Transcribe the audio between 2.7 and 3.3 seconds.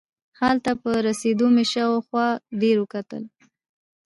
وکتل.